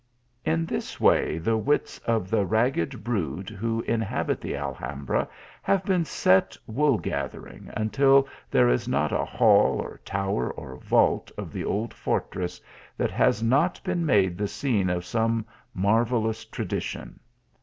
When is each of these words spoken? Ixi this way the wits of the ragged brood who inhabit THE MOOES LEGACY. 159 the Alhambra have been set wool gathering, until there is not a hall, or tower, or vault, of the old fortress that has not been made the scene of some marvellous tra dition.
Ixi 0.47 0.67
this 0.67 0.99
way 0.99 1.37
the 1.37 1.57
wits 1.57 1.99
of 1.99 2.31
the 2.31 2.43
ragged 2.43 3.03
brood 3.03 3.49
who 3.51 3.81
inhabit 3.83 4.41
THE 4.41 4.53
MOOES 4.53 4.57
LEGACY. 4.79 4.81
159 4.81 5.05
the 5.05 5.15
Alhambra 5.15 5.27
have 5.61 5.85
been 5.85 6.05
set 6.05 6.57
wool 6.65 6.97
gathering, 6.97 7.69
until 7.77 8.27
there 8.49 8.67
is 8.67 8.87
not 8.87 9.11
a 9.11 9.23
hall, 9.23 9.79
or 9.79 10.01
tower, 10.03 10.49
or 10.51 10.77
vault, 10.77 11.31
of 11.37 11.53
the 11.53 11.65
old 11.65 11.93
fortress 11.93 12.59
that 12.97 13.11
has 13.11 13.43
not 13.43 13.79
been 13.83 14.03
made 14.03 14.39
the 14.39 14.47
scene 14.47 14.89
of 14.89 15.05
some 15.05 15.45
marvellous 15.75 16.45
tra 16.45 16.65
dition. 16.65 17.19